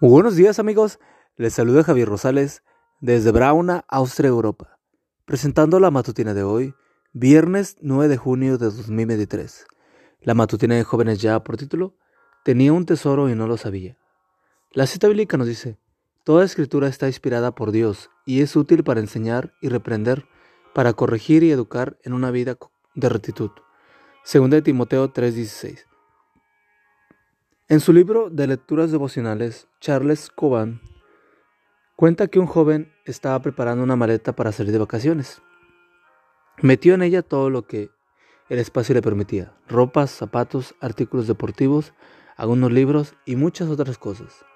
[0.00, 1.00] Buenos días amigos,
[1.36, 2.62] les saluda Javier Rosales
[3.00, 4.78] desde Brauna, Austria, Europa,
[5.24, 6.76] presentando la matutina de hoy,
[7.12, 9.66] viernes 9 de junio de 2023.
[10.20, 11.96] La matutina de jóvenes ya por título,
[12.44, 13.98] tenía un tesoro y no lo sabía.
[14.70, 15.80] La cita bíblica nos dice,
[16.22, 20.26] Toda escritura está inspirada por Dios y es útil para enseñar y reprender,
[20.74, 22.56] para corregir y educar en una vida
[22.94, 23.50] de rectitud.
[24.22, 25.87] Segunda de Timoteo 3:16.
[27.70, 30.80] En su libro de lecturas devocionales, Charles Coban
[31.96, 35.42] cuenta que un joven estaba preparando una maleta para salir de vacaciones.
[36.62, 37.90] Metió en ella todo lo que
[38.48, 41.92] el espacio le permitía, ropas, zapatos, artículos deportivos,
[42.38, 44.46] algunos libros y muchas otras cosas.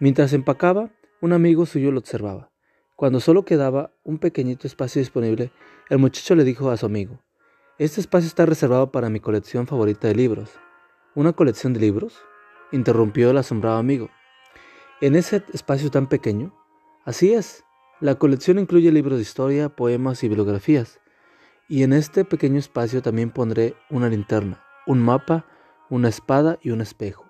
[0.00, 0.88] Mientras empacaba,
[1.20, 2.50] un amigo suyo lo observaba.
[2.94, 5.52] Cuando solo quedaba un pequeñito espacio disponible,
[5.90, 7.22] el muchacho le dijo a su amigo,
[7.76, 10.58] Este espacio está reservado para mi colección favorita de libros.
[11.14, 12.18] ¿Una colección de libros?
[12.72, 14.10] Interrumpió el asombrado amigo.
[15.00, 16.54] En ese espacio tan pequeño,
[17.04, 17.64] así es.
[18.00, 21.00] La colección incluye libros de historia, poemas y bibliografías.
[21.68, 25.46] Y en este pequeño espacio también pondré una linterna, un mapa,
[25.90, 27.24] una espada y un espejo.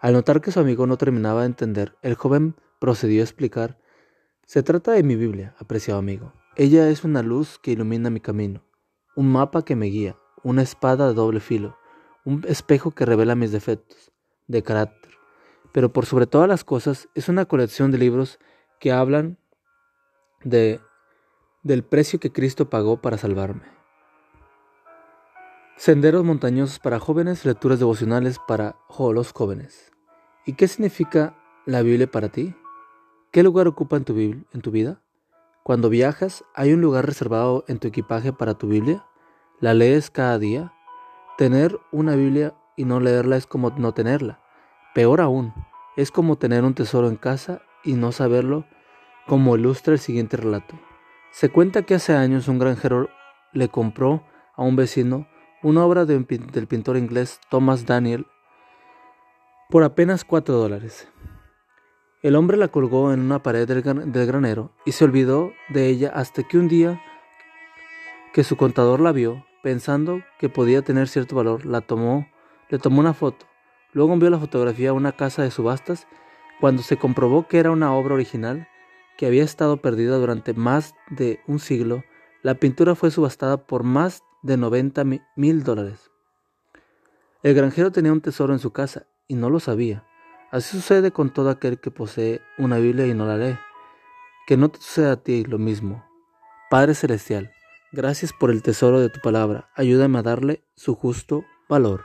[0.00, 3.78] Al notar que su amigo no terminaba de entender, el joven procedió a explicar,
[4.46, 6.32] se trata de mi Biblia, apreciado amigo.
[6.56, 8.64] Ella es una luz que ilumina mi camino,
[9.14, 11.76] un mapa que me guía, una espada de doble filo,
[12.24, 14.12] un espejo que revela mis defectos,
[14.48, 15.12] de carácter,
[15.72, 18.38] pero por sobre todas las cosas es una colección de libros
[18.80, 19.38] que hablan
[20.42, 20.80] de,
[21.62, 23.78] del precio que Cristo pagó para salvarme.
[25.76, 29.92] Senderos montañosos para jóvenes, lecturas devocionales para los jóvenes.
[30.44, 32.56] ¿Y qué significa la Biblia para ti?
[33.30, 35.02] ¿Qué lugar ocupa en tu, en tu vida?
[35.62, 39.06] Cuando viajas, ¿hay un lugar reservado en tu equipaje para tu Biblia?
[39.60, 40.72] ¿La lees cada día?
[41.36, 44.40] Tener una Biblia y no leerla es como no tenerla.
[44.94, 45.52] Peor aún,
[45.96, 48.64] es como tener un tesoro en casa y no saberlo,
[49.26, 50.78] como ilustra el siguiente relato.
[51.32, 53.10] Se cuenta que hace años un granjero
[53.52, 54.22] le compró
[54.54, 55.26] a un vecino
[55.62, 58.26] una obra del pintor inglés Thomas Daniel
[59.68, 61.08] por apenas cuatro dólares.
[62.22, 63.82] El hombre la colgó en una pared del,
[64.12, 67.00] del, granero y se olvidó de ella hasta que un día
[68.32, 72.26] que su contador la vio, pensando que podía tener cierto valor, la tomó
[72.68, 73.46] le tomó una foto.
[73.92, 76.06] Luego envió la fotografía a una casa de subastas.
[76.60, 78.68] Cuando se comprobó que era una obra original
[79.16, 82.04] que había estado perdida durante más de un siglo,
[82.42, 85.04] la pintura fue subastada por más de 90
[85.36, 86.10] mil dólares.
[87.42, 90.04] El granjero tenía un tesoro en su casa y no lo sabía.
[90.50, 93.58] Así sucede con todo aquel que posee una Biblia y no la lee.
[94.46, 96.04] Que no te suceda a ti lo mismo.
[96.70, 97.50] Padre Celestial,
[97.92, 99.68] gracias por el tesoro de tu palabra.
[99.74, 102.04] Ayúdame a darle su justo valor.